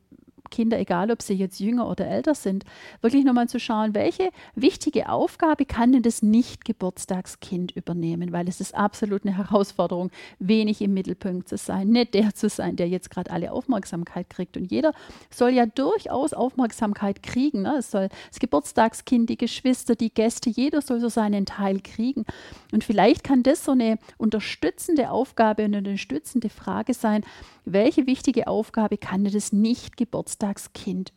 Kinder, 0.55 0.79
egal 0.79 1.11
ob 1.11 1.21
sie 1.21 1.35
jetzt 1.35 1.59
jünger 1.59 1.91
oder 1.91 2.07
älter 2.07 2.37
sind, 2.37 2.65
wirklich 3.01 3.25
nochmal 3.25 3.49
zu 3.49 3.59
schauen, 3.59 3.93
welche 3.93 4.31
wichtige 4.55 5.09
Aufgabe 5.09 5.65
kann 5.65 5.91
denn 5.91 6.03
das 6.03 6.23
Nicht-Geburtstagskind 6.23 7.73
übernehmen, 7.73 8.31
weil 8.31 8.49
es 8.49 8.61
ist 8.61 8.73
absolut 8.73 9.27
eine 9.27 9.37
Herausforderung, 9.37 10.13
wenig 10.39 10.81
im 10.81 10.95
Mittelpunkt 10.95 11.49
zu 11.49 11.57
sein, 11.57 11.89
nicht 11.89 12.15
der 12.15 12.35
zu 12.37 12.49
sein, 12.49 12.77
der 12.77 12.89
jetzt 12.89 13.11
gerade 13.11 13.33
alle 13.33 13.51
Aufmerksamkeit 13.51 14.31
kriegt. 14.31 14.57
Und 14.57 14.71
jeder 14.71 14.93
soll 15.29 15.51
ja 15.51 15.67
durchaus 15.67 16.33
Aufmerksamkeit 16.33 17.25
kriegen. 17.25 17.63
Ne? 17.63 17.79
Es 17.79 17.91
soll 17.91 18.09
das 18.29 18.39
Geburtstagskind, 18.39 19.29
die 19.29 19.37
Geschwister, 19.37 19.97
die 19.97 20.15
Gäste, 20.15 20.51
jeder 20.51 20.83
soll 20.83 21.01
so 21.01 21.09
seinen 21.09 21.47
Teil 21.47 21.81
kriegen. 21.81 22.25
Und 22.71 22.85
vielleicht 22.85 23.25
kann 23.25 23.43
das 23.43 23.65
so 23.65 23.73
eine 23.73 23.99
unterstützende 24.19 25.11
Aufgabe 25.11 25.65
und 25.65 25.75
eine 25.75 25.79
unterstützende 25.79 26.49
Frage 26.49 26.95
sein, 26.95 27.25
welche 27.65 28.07
wichtige 28.07 28.47
Aufgabe 28.47 28.99
kann 28.99 29.25
das 29.25 29.53
Nicht-Geburtstagskind 29.53 30.44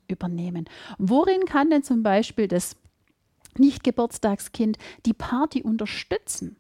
übernehmen? 0.08 0.66
Worin 0.98 1.46
kann 1.46 1.70
denn 1.70 1.84
zum 1.84 2.04
Beispiel 2.04 2.48
das 2.48 2.76
Nicht-Geburtstagskind 3.58 4.78
die 5.06 5.14
Party 5.14 5.64
unterstützen? 5.64 6.58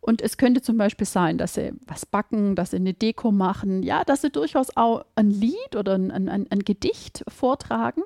Und 0.00 0.20
es 0.20 0.36
könnte 0.36 0.60
zum 0.60 0.76
Beispiel 0.76 1.06
sein, 1.06 1.38
dass 1.38 1.54
sie 1.54 1.72
was 1.86 2.04
backen, 2.04 2.56
dass 2.56 2.72
sie 2.72 2.76
eine 2.76 2.92
Deko 2.92 3.32
machen, 3.32 3.82
ja, 3.82 4.04
dass 4.04 4.20
sie 4.20 4.28
durchaus 4.28 4.76
auch 4.76 5.06
ein 5.14 5.30
Lied 5.30 5.76
oder 5.76 5.94
ein, 5.94 6.10
ein, 6.10 6.28
ein 6.28 6.58
Gedicht 6.58 7.24
vortragen. 7.28 8.02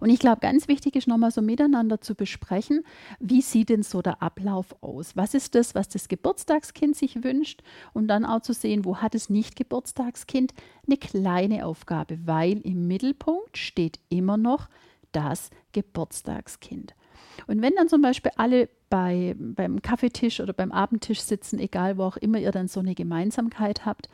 Und 0.00 0.10
ich 0.10 0.18
glaube, 0.18 0.40
ganz 0.40 0.68
wichtig 0.68 0.96
ist 0.96 1.08
nochmal 1.08 1.30
so 1.30 1.42
miteinander 1.42 2.00
zu 2.00 2.14
besprechen, 2.14 2.84
wie 3.18 3.42
sieht 3.42 3.68
denn 3.68 3.82
so 3.82 4.02
der 4.02 4.22
Ablauf 4.22 4.74
aus? 4.82 5.16
Was 5.16 5.34
ist 5.34 5.54
das, 5.54 5.74
was 5.74 5.88
das 5.88 6.08
Geburtstagskind 6.08 6.96
sich 6.96 7.22
wünscht? 7.22 7.62
Und 7.92 8.08
dann 8.08 8.24
auch 8.24 8.42
zu 8.42 8.52
sehen, 8.52 8.84
wo 8.84 8.98
hat 8.98 9.14
das 9.14 9.30
Nicht-Geburtstagskind 9.30 10.54
eine 10.86 10.96
kleine 10.96 11.66
Aufgabe, 11.66 12.18
weil 12.24 12.58
im 12.58 12.86
Mittelpunkt 12.86 13.58
steht 13.58 13.98
immer 14.08 14.36
noch 14.36 14.68
das 15.12 15.50
Geburtstagskind. 15.72 16.94
Und 17.46 17.62
wenn 17.62 17.74
dann 17.74 17.88
zum 17.88 18.02
Beispiel 18.02 18.32
alle 18.36 18.68
bei, 18.88 19.34
beim 19.38 19.82
Kaffeetisch 19.82 20.40
oder 20.40 20.52
beim 20.52 20.72
Abendtisch 20.72 21.20
sitzen, 21.20 21.58
egal 21.58 21.96
wo 21.96 22.04
auch 22.04 22.16
immer 22.16 22.38
ihr 22.38 22.50
dann 22.50 22.68
so 22.68 22.80
eine 22.80 22.94
Gemeinsamkeit 22.94 23.86
habt, 23.86 24.08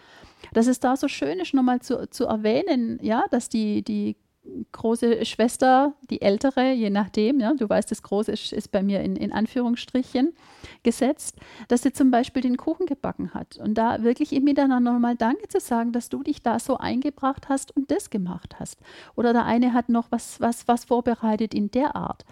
dass 0.52 0.66
es 0.66 0.80
da 0.80 0.96
so 0.96 1.08
schön 1.08 1.40
ist, 1.40 1.54
nochmal 1.54 1.80
zu, 1.80 2.08
zu 2.10 2.26
erwähnen, 2.26 2.98
ja, 3.02 3.24
dass 3.30 3.48
die, 3.48 3.82
die 3.82 4.16
große 4.72 5.24
Schwester, 5.24 5.94
die 6.10 6.22
ältere, 6.22 6.72
je 6.72 6.90
nachdem, 6.90 7.40
ja, 7.40 7.54
du 7.54 7.68
weißt, 7.68 7.90
das 7.90 8.02
Große 8.02 8.32
ist, 8.32 8.52
ist 8.52 8.72
bei 8.72 8.82
mir 8.82 9.00
in, 9.00 9.16
in 9.16 9.32
Anführungsstrichen 9.32 10.32
gesetzt, 10.82 11.36
dass 11.68 11.82
sie 11.82 11.92
zum 11.92 12.10
Beispiel 12.10 12.42
den 12.42 12.56
Kuchen 12.56 12.86
gebacken 12.86 13.34
hat 13.34 13.56
und 13.58 13.74
da 13.74 14.02
wirklich 14.02 14.32
im 14.32 14.44
Miteinander 14.44 14.92
nochmal 14.92 15.16
Danke 15.16 15.48
zu 15.48 15.60
sagen, 15.60 15.92
dass 15.92 16.08
du 16.08 16.22
dich 16.22 16.42
da 16.42 16.58
so 16.58 16.78
eingebracht 16.78 17.48
hast 17.48 17.76
und 17.76 17.90
das 17.90 18.10
gemacht 18.10 18.56
hast. 18.58 18.78
Oder 19.14 19.32
der 19.32 19.44
eine 19.44 19.72
hat 19.72 19.88
noch 19.88 20.10
was, 20.10 20.40
was, 20.40 20.68
was 20.68 20.84
vorbereitet 20.84 21.54
in 21.54 21.70
der 21.70 21.96
Art. 21.96 22.24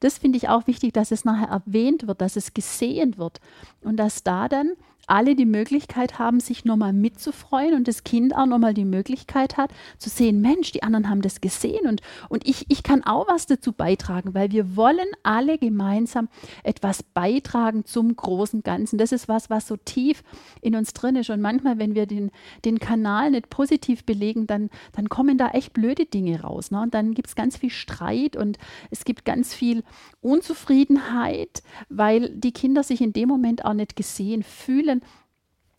Das 0.00 0.18
finde 0.18 0.36
ich 0.36 0.48
auch 0.48 0.66
wichtig, 0.66 0.92
dass 0.92 1.10
es 1.10 1.24
nachher 1.24 1.48
erwähnt 1.48 2.06
wird, 2.06 2.20
dass 2.20 2.36
es 2.36 2.52
gesehen 2.52 3.16
wird 3.16 3.40
und 3.82 3.96
dass 3.96 4.22
da 4.22 4.48
dann 4.48 4.72
alle 5.06 5.36
die 5.36 5.46
Möglichkeit 5.46 6.18
haben, 6.18 6.40
sich 6.40 6.64
nochmal 6.64 6.92
mitzufreuen 6.92 7.74
und 7.74 7.86
das 7.86 8.04
Kind 8.04 8.34
auch 8.34 8.46
nochmal 8.46 8.74
die 8.74 8.84
Möglichkeit 8.84 9.56
hat, 9.56 9.70
zu 9.98 10.10
sehen, 10.10 10.40
Mensch, 10.40 10.72
die 10.72 10.82
anderen 10.82 11.08
haben 11.08 11.22
das 11.22 11.40
gesehen 11.40 11.86
und, 11.86 12.00
und 12.28 12.46
ich, 12.46 12.66
ich 12.68 12.82
kann 12.82 13.04
auch 13.04 13.28
was 13.28 13.46
dazu 13.46 13.72
beitragen, 13.72 14.34
weil 14.34 14.50
wir 14.50 14.76
wollen 14.76 15.06
alle 15.22 15.58
gemeinsam 15.58 16.28
etwas 16.64 17.02
beitragen 17.02 17.84
zum 17.84 18.16
großen 18.16 18.62
Ganzen. 18.62 18.98
Das 18.98 19.12
ist 19.12 19.28
was, 19.28 19.48
was 19.48 19.68
so 19.68 19.76
tief 19.76 20.22
in 20.60 20.74
uns 20.74 20.92
drin 20.92 21.16
ist. 21.16 21.30
Und 21.30 21.40
manchmal, 21.40 21.78
wenn 21.78 21.94
wir 21.94 22.06
den, 22.06 22.30
den 22.64 22.78
Kanal 22.78 23.30
nicht 23.30 23.48
positiv 23.48 24.04
belegen, 24.04 24.46
dann, 24.46 24.70
dann 24.92 25.08
kommen 25.08 25.38
da 25.38 25.50
echt 25.50 25.72
blöde 25.72 26.06
Dinge 26.06 26.42
raus. 26.42 26.70
Ne? 26.70 26.80
Und 26.80 26.94
dann 26.94 27.14
gibt 27.14 27.28
es 27.28 27.36
ganz 27.36 27.56
viel 27.56 27.70
Streit 27.70 28.36
und 28.36 28.58
es 28.90 29.04
gibt 29.04 29.24
ganz 29.24 29.54
viel 29.54 29.84
Unzufriedenheit, 30.20 31.62
weil 31.88 32.30
die 32.30 32.52
Kinder 32.52 32.82
sich 32.82 33.00
in 33.00 33.12
dem 33.12 33.28
Moment 33.28 33.64
auch 33.64 33.74
nicht 33.74 33.96
gesehen 33.96 34.42
fühlen 34.42 34.95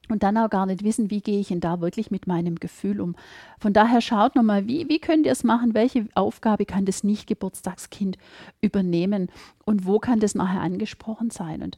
und 0.09 0.23
dann 0.23 0.37
auch 0.37 0.49
gar 0.49 0.65
nicht 0.65 0.83
wissen, 0.83 1.09
wie 1.11 1.21
gehe 1.21 1.39
ich 1.39 1.49
denn 1.49 1.59
da 1.59 1.81
wirklich 1.81 2.11
mit 2.11 2.27
meinem 2.27 2.55
Gefühl 2.55 3.01
um. 3.01 3.15
Von 3.59 3.73
daher 3.73 4.01
schaut 4.01 4.35
nochmal, 4.35 4.67
wie, 4.67 4.87
wie 4.89 4.99
könnt 4.99 5.25
ihr 5.25 5.31
es 5.31 5.43
machen, 5.43 5.73
welche 5.73 6.07
Aufgabe 6.15 6.65
kann 6.65 6.85
das 6.85 7.03
Nicht-Geburtstagskind 7.03 8.17
übernehmen 8.61 9.29
und 9.65 9.85
wo 9.85 9.99
kann 9.99 10.19
das 10.19 10.35
nachher 10.35 10.61
angesprochen 10.61 11.29
sein. 11.29 11.61
Und 11.61 11.77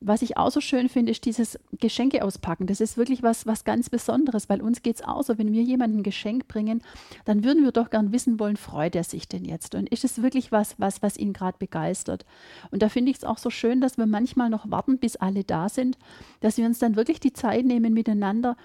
was 0.00 0.22
ich 0.22 0.36
auch 0.36 0.50
so 0.50 0.60
schön 0.60 0.88
finde, 0.88 1.12
ist 1.12 1.24
dieses 1.24 1.58
Geschenke 1.72 2.22
auspacken. 2.22 2.66
Das 2.66 2.80
ist 2.80 2.96
wirklich 2.96 3.22
was, 3.22 3.46
was 3.46 3.64
ganz 3.64 3.88
Besonderes, 3.88 4.48
weil 4.48 4.60
uns 4.60 4.82
geht 4.82 4.96
es 4.96 5.02
auch 5.02 5.22
so, 5.22 5.38
wenn 5.38 5.52
wir 5.52 5.62
jemandem 5.62 6.00
ein 6.00 6.02
Geschenk 6.02 6.48
bringen, 6.48 6.82
dann 7.24 7.44
würden 7.44 7.64
wir 7.64 7.72
doch 7.72 7.88
gern 7.88 8.12
wissen 8.12 8.38
wollen, 8.38 8.56
freut 8.56 8.94
er 8.94 9.04
sich 9.04 9.26
denn 9.26 9.44
jetzt? 9.44 9.74
Und 9.74 9.88
ist 9.88 10.04
es 10.04 10.22
wirklich 10.22 10.52
was, 10.52 10.78
was, 10.78 11.02
was 11.02 11.16
ihn 11.16 11.32
gerade 11.32 11.56
begeistert? 11.58 12.26
Und 12.70 12.82
da 12.82 12.88
finde 12.88 13.10
ich 13.10 13.18
es 13.18 13.24
auch 13.24 13.38
so 13.38 13.48
schön, 13.48 13.80
dass 13.80 13.96
wir 13.96 14.06
manchmal 14.06 14.50
noch 14.50 14.70
warten, 14.70 14.98
bis 14.98 15.16
alle 15.16 15.44
da 15.44 15.68
sind, 15.68 15.98
dass 16.40 16.58
wir 16.58 16.66
uns 16.66 16.78
dann 16.78 16.96
wirklich 16.96 17.20
die 17.20 17.32
Zeit 17.32 17.64
nehmen, 17.64 17.94
miteinander 17.94 18.56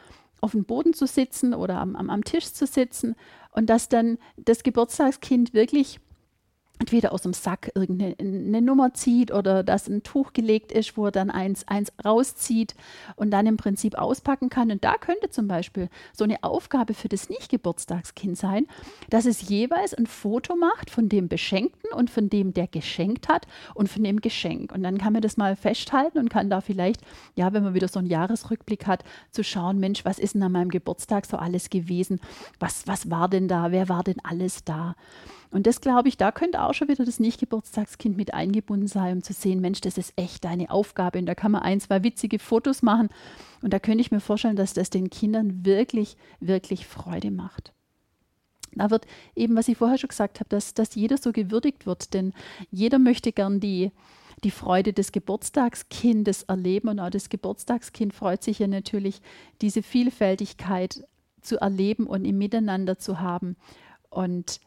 auf 0.42 0.52
dem 0.52 0.66
Boden 0.66 0.94
zu 0.94 1.08
sitzen 1.08 1.54
oder 1.54 1.78
am, 1.78 1.96
am, 1.96 2.10
am 2.10 2.24
Tisch 2.24 2.52
zu 2.52 2.66
sitzen 2.66 3.16
und 3.52 3.70
dass 3.70 3.90
dann 3.90 4.18
das 4.38 4.64
Geburtstagskind 4.64 5.54
wirklich 5.54 6.00
entweder 6.82 7.14
aus 7.14 7.22
dem 7.22 7.34
Sack 7.34 7.72
irgendeine 7.76 8.62
Nummer 8.62 8.92
zieht 8.96 9.32
oder 9.32 9.64
dass 9.64 9.88
ein 9.88 10.02
Tuch 10.02 10.34
gelegt 10.34 10.72
ist, 10.72 10.98
wo 10.98 11.06
er 11.06 11.12
dann 11.12 11.30
eins, 11.30 11.68
eins 11.68 11.94
rauszieht 12.04 12.74
und 13.16 13.30
dann 13.30 13.46
im 13.46 13.56
Prinzip 13.56 13.96
auspacken 14.00 14.50
kann. 14.50 14.72
Und 14.72 14.84
da 14.84 14.96
könnte 14.96 15.30
zum 15.30 15.48
Beispiel 15.48 15.90
so 16.12 16.24
eine 16.24 16.44
Aufgabe 16.44 16.96
für 16.96 17.08
das 17.08 17.30
Nicht-Geburtstagskind 17.30 18.36
sein, 18.36 18.66
dass 19.12 19.28
es 19.28 19.48
jeweils 19.48 19.94
ein 19.94 20.08
Foto 20.08 20.56
macht 20.56 20.90
von 20.90 21.08
dem 21.08 21.28
Beschenkten 21.28 21.92
und 21.94 22.10
von 22.10 22.30
dem, 22.30 22.52
der 22.56 22.66
geschenkt 22.66 23.30
hat 23.30 23.46
und 23.76 23.88
von 23.88 24.04
dem 24.04 24.20
Geschenk. 24.20 24.72
Und 24.72 24.82
dann 24.82 24.98
kann 24.98 25.14
man 25.14 25.22
das 25.22 25.38
mal 25.38 25.56
festhalten 25.56 26.18
und 26.18 26.30
kann 26.30 26.50
da 26.50 26.62
vielleicht, 26.62 27.02
ja, 27.36 27.54
wenn 27.54 27.64
man 27.64 27.76
wieder 27.76 27.90
so 27.90 28.00
einen 28.00 28.10
Jahresrückblick 28.10 28.88
hat, 28.88 29.04
zu 29.30 29.44
schauen, 29.44 29.80
Mensch, 29.80 30.04
was 30.04 30.18
ist 30.18 30.34
denn 30.34 30.42
an 30.42 30.52
meinem 30.52 30.70
Geburtstag 30.70 31.28
so 31.28 31.38
alles 31.38 31.70
gewesen? 31.70 32.20
Was, 32.60 32.88
was 32.88 33.12
war 33.12 33.30
denn 33.30 33.48
da? 33.48 33.72
Wer 33.72 33.88
war 33.88 34.04
denn 34.04 34.18
alles 34.24 34.64
da? 34.64 34.96
Und 35.52 35.68
das 35.68 35.82
glaube 35.82 36.08
ich, 36.08 36.18
da 36.18 36.32
könnte 36.32 36.62
auch 36.62 36.74
schon 36.74 36.88
wieder 36.88 37.04
das 37.04 37.20
Nicht-Geburtstagskind 37.20 38.16
mit 38.16 38.34
eingebunden 38.34 38.88
sein, 38.88 39.18
um 39.18 39.24
zu 39.24 39.34
sehen, 39.34 39.60
Mensch, 39.60 39.82
das 39.82 39.98
ist 39.98 40.14
echt 40.16 40.46
deine 40.46 40.72
Aufgabe. 40.72 41.20
Und 41.20 41.26
da 41.26 41.36
kann 41.36 41.52
man 41.52 41.62
ein, 41.62 41.82
zwei 41.82 42.04
witzige 42.04 42.40
Fotos 42.40 42.82
machen. 42.82 43.10
Und 43.62 43.74
da 43.74 43.80
könnte 43.80 44.00
ich 44.00 44.12
mir 44.12 44.22
vorstellen, 44.22 44.56
dass 44.56 44.74
das 44.74 44.90
den 44.90 45.10
Kindern 45.10 45.66
wirklich, 45.66 46.16
wirklich 46.40 46.88
Freude 46.88 47.32
macht. 47.32 47.74
Da 48.74 48.90
wird 48.90 49.06
eben, 49.36 49.56
was 49.58 49.68
ich 49.68 49.78
vorher 49.78 49.98
schon 49.98 50.08
gesagt 50.08 50.40
habe, 50.40 50.50
dass, 50.50 50.74
dass 50.74 50.96
jeder 50.96 51.18
so 51.18 51.34
gewürdigt 51.34 51.86
wird, 51.86 52.14
denn 52.14 52.34
jeder 52.72 53.00
möchte 53.00 53.34
gern 53.34 53.60
die, 53.60 53.92
die 54.46 54.52
Freude 54.52 54.94
des 54.94 55.12
Geburtstagskindes 55.12 56.44
erleben 56.44 56.88
und 56.88 57.00
auch 57.02 57.10
das 57.10 57.28
Geburtstagskind 57.28 58.14
freut 58.14 58.44
sich 58.44 58.60
ja 58.60 58.68
natürlich, 58.68 59.22
diese 59.62 59.84
Vielfältigkeit 59.84 61.06
zu 61.42 61.60
erleben 61.60 62.08
und 62.08 62.24
im 62.24 62.38
Miteinander 62.38 62.98
zu 62.98 63.20
haben. 63.20 63.58
Und 64.10 64.62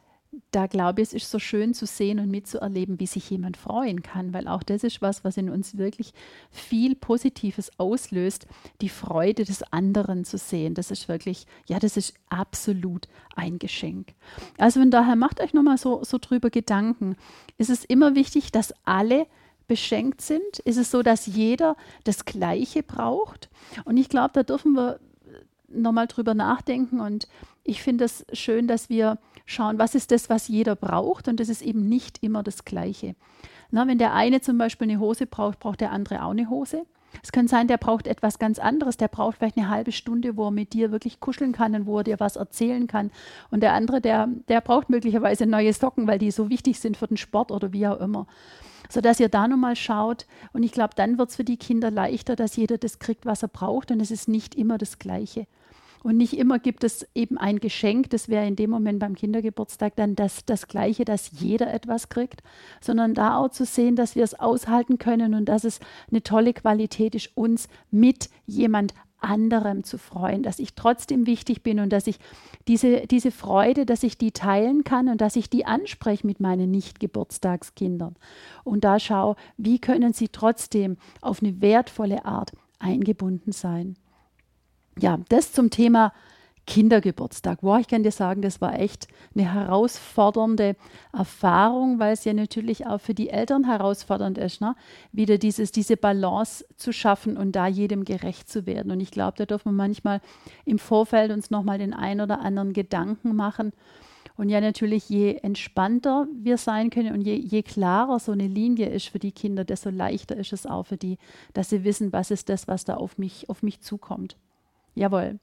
da 0.51 0.67
glaube 0.67 1.03
ich, 1.03 1.09
es 1.09 1.15
ist 1.15 1.31
so 1.31 1.39
schön 1.39 1.75
zu 1.75 1.87
sehen 1.87 2.19
und 2.19 2.31
mitzuerleben, 2.31 3.01
wie 3.01 3.07
sich 3.07 3.29
jemand 3.31 3.57
freuen 3.57 4.03
kann, 4.03 4.33
weil 4.33 4.49
auch 4.49 4.63
das 4.63 4.85
ist 4.85 5.03
was, 5.03 5.25
was 5.25 5.37
in 5.37 5.51
uns 5.51 5.77
wirklich 5.77 6.13
viel 6.51 6.95
Positives 6.95 7.79
auslöst, 7.79 8.47
die 8.81 8.89
Freude 8.89 9.45
des 9.45 9.63
anderen 9.73 10.25
zu 10.25 10.39
sehen. 10.39 10.75
Das 10.75 10.91
ist 10.91 11.09
wirklich, 11.09 11.47
ja, 11.67 11.79
das 11.79 11.97
ist 11.97 12.15
absolut 12.29 13.09
ein 13.37 13.59
Geschenk. 13.59 14.15
Also 14.59 14.81
von 14.81 14.91
daher 14.91 15.17
macht 15.17 15.41
euch 15.41 15.55
nochmal 15.55 15.79
so, 15.79 16.05
so 16.05 16.19
drüber 16.19 16.51
Gedanken. 16.51 17.17
Ist 17.59 17.71
es 17.71 17.85
immer 17.85 18.15
wichtig, 18.15 18.53
dass 18.53 18.75
alle 18.85 19.27
beschenkt 19.67 20.21
sind? 20.21 20.59
Ist 20.65 20.77
es 20.77 20.91
so, 20.91 21.03
dass 21.03 21.27
jeder 21.27 21.77
das 22.05 22.25
Gleiche 22.25 22.83
braucht? 22.83 23.49
Und 23.85 23.97
ich 23.97 24.09
glaube, 24.09 24.33
da 24.35 24.43
dürfen 24.43 24.75
wir 24.75 25.01
nochmal 25.69 26.07
drüber 26.07 26.35
nachdenken 26.35 27.01
und 27.01 27.29
ich 27.65 27.83
finde 27.83 28.05
es 28.05 28.27
schön, 28.33 28.67
dass 28.69 28.89
wir 28.89 29.19
schauen, 29.47 29.79
was 29.79 29.95
ist 29.95 30.11
das, 30.11 30.29
was 30.29 30.49
jeder 30.49 30.77
braucht 30.77 31.29
und 31.29 31.41
das 31.41 31.49
ist 31.49 31.63
eben 31.63 31.89
nicht 31.89 32.23
immer 32.23 32.43
das 32.43 32.65
Gleiche. 32.65 33.15
Na, 33.71 33.89
wenn 33.89 33.99
der 33.99 34.15
eine 34.15 34.41
zum 34.41 34.59
Beispiel 34.59 34.91
eine 34.91 35.01
Hose 35.01 35.27
braucht, 35.27 35.59
braucht 35.59 35.81
der 35.81 35.93
andere 35.93 36.23
auch 36.23 36.31
eine 36.31 36.49
Hose. 36.51 36.87
Es 37.23 37.33
kann 37.33 37.49
sein, 37.49 37.69
der 37.69 37.79
braucht 37.79 38.07
etwas 38.07 38.39
ganz 38.39 38.59
anderes. 38.59 38.97
Der 38.97 39.09
braucht 39.09 39.39
vielleicht 39.39 39.57
eine 39.57 39.69
halbe 39.69 39.93
Stunde, 39.93 40.37
wo 40.37 40.47
er 40.47 40.51
mit 40.51 40.73
dir 40.73 40.93
wirklich 40.93 41.21
kuscheln 41.21 41.53
kann 41.53 41.75
und 41.75 41.87
wo 41.87 41.99
er 41.99 42.05
dir 42.05 42.21
was 42.21 42.37
erzählen 42.37 42.87
kann. 42.87 43.11
Und 43.51 43.63
der 43.63 43.73
andere, 43.73 44.01
der, 44.01 44.29
der 44.49 44.61
braucht 44.61 44.91
möglicherweise 44.91 45.47
neue 45.47 45.73
Socken, 45.73 46.07
weil 46.07 46.19
die 46.19 46.31
so 46.31 46.51
wichtig 46.51 46.81
sind 46.81 46.97
für 46.97 47.07
den 47.07 47.17
Sport 47.17 47.51
oder 47.51 47.73
wie 47.73 47.87
auch 47.87 48.01
immer. 48.01 48.27
Sodass 48.89 49.21
ihr 49.21 49.29
da 49.29 49.49
nochmal 49.49 49.77
schaut. 49.77 50.27
Und 50.53 50.63
ich 50.63 50.73
glaube, 50.73 50.95
dann 50.97 51.19
wird 51.19 51.31
es 51.31 51.37
für 51.37 51.45
die 51.45 51.57
Kinder 51.57 51.91
leichter, 51.91 52.37
dass 52.37 52.57
jeder 52.57 52.79
das 52.79 52.99
kriegt, 52.99 53.27
was 53.27 53.43
er 53.43 53.49
braucht. 53.49 53.91
Und 53.91 54.01
es 54.01 54.11
ist 54.11 54.29
nicht 54.29 54.55
immer 54.55 54.79
das 54.79 54.99
Gleiche. 54.99 55.47
Und 56.05 56.19
nicht 56.19 56.37
immer 56.37 56.59
gibt 56.59 56.85
es 56.85 57.07
eben 57.15 57.39
ein 57.39 57.61
Geschenk, 57.61 58.11
das 58.11 58.29
wäre 58.29 58.47
in 58.47 58.57
dem 58.57 58.69
Moment 58.69 58.99
beim 58.99 59.15
Kindergeburtstag 59.15 59.97
dann 59.97 60.15
das, 60.15 60.45
das 60.45 60.69
Gleiche, 60.69 61.07
dass 61.07 61.31
jeder 61.41 61.73
etwas 61.73 62.11
kriegt, 62.11 62.43
sondern 62.83 63.15
da 63.15 63.39
auch 63.39 63.49
zu 63.49 63.65
sehen, 63.65 63.97
dass 63.97 64.15
wir 64.15 64.23
es 64.23 64.39
aushalten 64.39 64.99
können 64.99 65.33
und 65.33 65.47
dass 65.47 65.65
es 65.65 65.81
eine 66.11 66.23
tolle 66.23 66.53
Qualität 66.53 67.15
ist, 67.15 67.35
uns 67.35 67.69
mit 67.91 68.29
jemand 68.45 68.93
anderem 69.25 69.83
zu 69.83 69.99
freuen, 69.99 70.43
dass 70.43 70.59
ich 70.59 70.75
trotzdem 70.75 71.27
wichtig 71.27 71.63
bin 71.63 71.81
und 71.81 71.91
dass 71.91 72.07
ich 72.07 72.19
diese, 72.69 73.07
diese 73.07 73.31
Freude, 73.31 73.87
dass 73.87 74.03
ich 74.03 74.19
die 74.19 74.33
teilen 74.33 74.85
kann 74.85 75.09
und 75.09 75.21
dass 75.21 75.37
ich 75.37 75.51
die 75.51 75.67
anspreche 75.67 76.27
mit 76.27 76.41
meinen 76.41 76.71
Nicht-Geburtstagskindern. 76.71 78.17
Und 78.63 78.85
da 78.85 78.99
schaue, 79.01 79.37
wie 79.57 79.79
können 79.79 80.13
sie 80.13 80.29
trotzdem 80.29 80.97
auf 81.21 81.43
eine 81.43 81.61
wertvolle 81.61 82.25
Art 82.25 82.53
eingebunden 82.79 83.53
sein. 83.53 83.97
Ja, 84.99 85.19
das 85.29 85.53
zum 85.53 85.71
Thema 85.71 86.13
Kindergeburtstag. 86.67 87.59
Wow, 87.63 87.79
ich 87.79 87.89
kann 87.89 88.03
dir 88.03 88.11
sagen, 88.11 88.41
das 88.43 88.61
war 88.61 88.79
echt 88.79 89.09
eine 89.35 89.53
herausfordernde 89.53 90.77
Erfahrung, 91.13 91.99
weil 91.99 92.15
es 92.15 92.25
ja 92.25 92.33
natürlich 92.33 92.87
auch 92.87 93.01
für 93.01 93.15
die 93.15 93.31
Eltern 93.31 93.65
herausfordernd 93.65 94.39
ist, 94.39 94.61
ne? 94.61 94.75
wieder 95.13 95.39
dieses, 95.39 95.73
diese 95.73 95.97
Balance 95.97 96.65
zu 96.77 96.93
schaffen 96.93 97.37
und 97.37 97.53
da 97.53 97.67
jedem 97.67 98.05
gerecht 98.05 98.49
zu 98.49 98.67
werden. 98.67 98.93
Und 98.93 99.01
ich 99.01 99.11
glaube, 99.11 99.37
da 99.37 99.47
dürfen 99.47 99.71
wir 99.71 99.77
manchmal 99.77 100.21
im 100.65 100.79
Vorfeld 100.79 101.31
uns 101.31 101.51
nochmal 101.51 101.79
den 101.79 101.93
ein 101.93 102.21
oder 102.21 102.41
anderen 102.41 102.73
Gedanken 102.73 103.37
machen. 103.37 103.73
Und 104.37 104.49
ja, 104.49 104.61
natürlich, 104.61 105.09
je 105.09 105.37
entspannter 105.43 106.27
wir 106.35 106.59
sein 106.59 106.91
können 106.91 107.15
und 107.15 107.21
je, 107.21 107.37
je 107.37 107.63
klarer 107.63 108.19
so 108.19 108.33
eine 108.33 108.49
Linie 108.49 108.89
ist 108.89 109.09
für 109.09 109.21
die 109.21 109.33
Kinder, 109.33 109.65
desto 109.65 109.91
leichter 109.91 110.37
ist 110.37 110.53
es 110.53 110.67
auch 110.67 110.87
für 110.87 110.97
die, 110.97 111.19
dass 111.53 111.71
sie 111.71 111.85
wissen, 111.85 112.13
was 112.13 112.33
ist 112.33 112.49
das, 112.49 112.67
was 112.67 112.85
da 112.85 112.95
auf 112.95 113.17
mich, 113.17 113.49
auf 113.49 113.63
mich 113.63 113.81
zukommt. 113.81 114.37
Jawohl. 114.95 115.39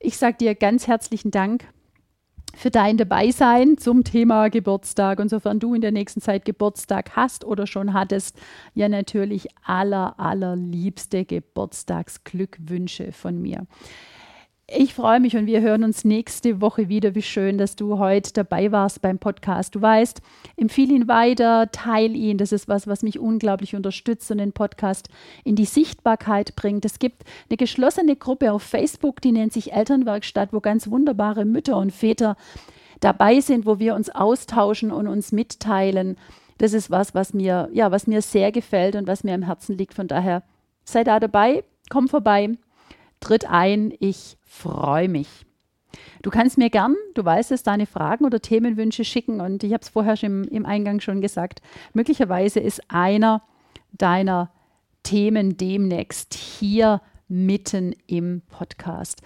Ich 0.00 0.16
sage 0.16 0.36
dir 0.36 0.54
ganz 0.54 0.86
herzlichen 0.86 1.32
Dank 1.32 1.64
für 2.54 2.70
dein 2.70 2.96
Dabeisein 2.96 3.78
zum 3.78 4.04
Thema 4.04 4.48
Geburtstag. 4.48 5.18
Und 5.18 5.28
sofern 5.28 5.58
du 5.58 5.74
in 5.74 5.80
der 5.80 5.90
nächsten 5.90 6.20
Zeit 6.20 6.44
Geburtstag 6.44 7.16
hast 7.16 7.44
oder 7.44 7.66
schon 7.66 7.94
hattest, 7.94 8.38
ja 8.74 8.88
natürlich 8.88 9.48
aller, 9.64 10.18
allerliebste 10.20 11.24
Geburtstagsglückwünsche 11.24 13.10
von 13.10 13.42
mir. 13.42 13.66
Ich 14.70 14.92
freue 14.92 15.18
mich 15.18 15.34
und 15.34 15.46
wir 15.46 15.62
hören 15.62 15.82
uns 15.82 16.04
nächste 16.04 16.60
Woche 16.60 16.90
wieder. 16.90 17.14
Wie 17.14 17.22
schön, 17.22 17.56
dass 17.56 17.74
du 17.74 17.98
heute 17.98 18.34
dabei 18.34 18.70
warst 18.70 19.00
beim 19.00 19.18
Podcast. 19.18 19.74
Du 19.74 19.80
weißt, 19.80 20.20
empfehle 20.58 20.92
ihn 20.92 21.08
weiter, 21.08 21.72
teile 21.72 22.12
ihn. 22.12 22.36
Das 22.36 22.52
ist 22.52 22.68
was, 22.68 22.86
was 22.86 23.02
mich 23.02 23.18
unglaublich 23.18 23.74
unterstützt 23.74 24.30
und 24.30 24.36
den 24.36 24.52
Podcast 24.52 25.08
in 25.42 25.56
die 25.56 25.64
Sichtbarkeit 25.64 26.54
bringt. 26.54 26.84
Es 26.84 26.98
gibt 26.98 27.22
eine 27.48 27.56
geschlossene 27.56 28.14
Gruppe 28.14 28.52
auf 28.52 28.62
Facebook, 28.62 29.22
die 29.22 29.32
nennt 29.32 29.54
sich 29.54 29.72
Elternwerkstatt, 29.72 30.52
wo 30.52 30.60
ganz 30.60 30.90
wunderbare 30.90 31.46
Mütter 31.46 31.78
und 31.78 31.90
Väter 31.90 32.36
dabei 33.00 33.40
sind, 33.40 33.64
wo 33.64 33.78
wir 33.78 33.94
uns 33.94 34.10
austauschen 34.10 34.92
und 34.92 35.06
uns 35.06 35.32
mitteilen. 35.32 36.18
Das 36.58 36.74
ist 36.74 36.90
was, 36.90 37.14
was 37.14 37.32
mir, 37.32 37.70
ja, 37.72 37.90
was 37.90 38.06
mir 38.06 38.20
sehr 38.20 38.52
gefällt 38.52 38.96
und 38.96 39.06
was 39.06 39.24
mir 39.24 39.32
am 39.32 39.44
Herzen 39.44 39.78
liegt. 39.78 39.94
Von 39.94 40.08
daher 40.08 40.42
sei 40.84 41.04
da 41.04 41.20
dabei, 41.20 41.64
komm 41.88 42.08
vorbei, 42.08 42.58
tritt 43.20 43.48
ein. 43.48 43.92
Ich 44.00 44.36
freue 44.42 45.08
mich. 45.08 45.28
Du 46.22 46.30
kannst 46.30 46.58
mir 46.58 46.70
gern, 46.70 46.94
du 47.14 47.24
weißt 47.24 47.52
es, 47.52 47.62
deine 47.62 47.86
Fragen 47.86 48.24
oder 48.24 48.40
Themenwünsche 48.40 49.04
schicken 49.04 49.40
und 49.40 49.62
ich 49.64 49.72
habe 49.72 49.82
es 49.82 49.88
vorher 49.88 50.16
schon 50.16 50.44
im, 50.44 50.48
im 50.48 50.66
Eingang 50.66 51.00
schon 51.00 51.20
gesagt, 51.20 51.62
möglicherweise 51.94 52.60
ist 52.60 52.82
einer 52.88 53.42
deiner 53.92 54.50
Themen 55.02 55.56
demnächst 55.56 56.34
hier 56.34 57.00
mitten 57.28 57.94
im 58.06 58.42
Podcast. 58.48 59.22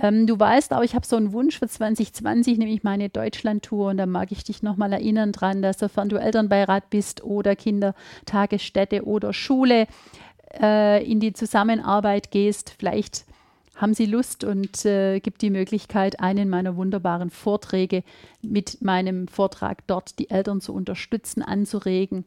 Ähm, 0.00 0.26
du 0.26 0.38
weißt 0.38 0.72
auch, 0.72 0.82
ich 0.82 0.94
habe 0.94 1.06
so 1.06 1.16
einen 1.16 1.32
Wunsch 1.32 1.58
für 1.58 1.68
2020, 1.68 2.56
nämlich 2.58 2.82
meine 2.82 3.08
Deutschlandtour. 3.10 3.90
Und 3.90 3.98
da 3.98 4.06
mag 4.06 4.32
ich 4.32 4.44
dich 4.44 4.62
nochmal 4.62 4.92
erinnern 4.92 5.32
dran, 5.32 5.60
dass 5.60 5.78
sofern 5.78 6.08
du 6.08 6.16
Elternbeirat 6.16 6.88
bist 6.88 7.22
oder 7.22 7.56
Kindertagesstätte 7.56 9.04
oder 9.04 9.32
Schule 9.32 9.86
äh, 10.60 11.04
in 11.04 11.20
die 11.20 11.32
Zusammenarbeit 11.32 12.30
gehst, 12.30 12.74
vielleicht 12.78 13.24
haben 13.76 13.94
Sie 13.94 14.06
Lust 14.06 14.44
und 14.44 14.84
äh, 14.84 15.20
gibt 15.20 15.42
die 15.42 15.50
Möglichkeit, 15.50 16.20
einen 16.20 16.48
meiner 16.48 16.76
wunderbaren 16.76 17.30
Vorträge 17.30 18.04
mit 18.42 18.82
meinem 18.82 19.28
Vortrag 19.28 19.86
dort 19.86 20.18
die 20.18 20.30
Eltern 20.30 20.60
zu 20.60 20.74
unterstützen, 20.74 21.42
anzuregen. 21.42 22.24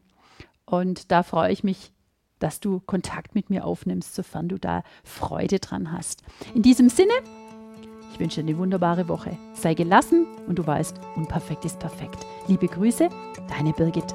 Und 0.65 1.11
da 1.11 1.23
freue 1.23 1.51
ich 1.51 1.63
mich, 1.63 1.91
dass 2.39 2.59
du 2.59 2.79
Kontakt 2.79 3.35
mit 3.35 3.49
mir 3.49 3.65
aufnimmst, 3.65 4.15
sofern 4.15 4.49
du 4.49 4.57
da 4.57 4.83
Freude 5.03 5.59
dran 5.59 5.91
hast. 5.91 6.23
In 6.53 6.63
diesem 6.63 6.89
Sinne, 6.89 7.13
ich 8.11 8.19
wünsche 8.19 8.41
dir 8.41 8.49
eine 8.49 8.57
wunderbare 8.57 9.07
Woche. 9.07 9.37
Sei 9.53 9.73
gelassen 9.73 10.25
und 10.47 10.57
du 10.57 10.65
weißt, 10.65 10.99
unperfekt 11.15 11.65
ist 11.65 11.79
perfekt. 11.79 12.25
Liebe 12.47 12.67
Grüße, 12.67 13.09
deine 13.49 13.73
Birgit. 13.73 14.13